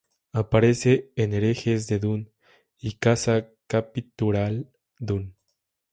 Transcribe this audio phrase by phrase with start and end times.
[0.33, 2.31] Aparece en Herejes de Dune
[2.79, 4.65] y Casa Capitular
[4.97, 5.35] Dune.